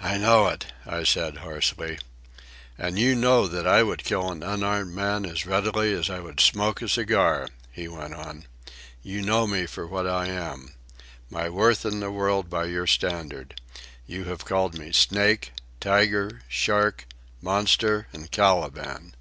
[0.00, 1.98] "I know it," I said hoarsely.
[2.78, 6.40] "And you know that I would kill an unarmed man as readily as I would
[6.40, 8.46] smoke a cigar," he went on.
[9.02, 13.60] "You know me for what I am,—my worth in the world by your standard.
[14.06, 17.04] You have called me snake, tiger, shark,
[17.42, 19.14] monster, and Caliban.